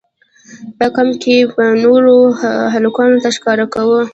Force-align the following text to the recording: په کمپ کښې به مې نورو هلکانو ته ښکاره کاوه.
په 0.77 0.85
کمپ 0.95 1.13
کښې 1.21 1.37
به 1.53 1.65
مې 1.71 1.77
نورو 1.85 2.15
هلکانو 2.73 3.21
ته 3.23 3.29
ښکاره 3.35 3.65
کاوه. 3.73 4.01